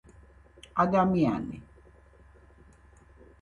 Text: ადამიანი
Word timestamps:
ადამიანი 0.83 1.61